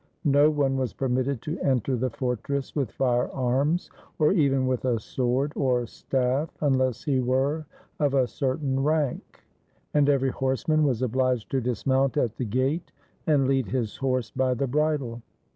[0.25, 4.99] No one was permitted to enter the fortress with fire arms, or even with a
[4.99, 7.67] sword or staff, unless he were
[7.99, 9.43] of a certain rank;
[9.93, 12.91] and every horseman was obliged to dismount at the gate,
[13.27, 15.21] and lead his horse by the bridle.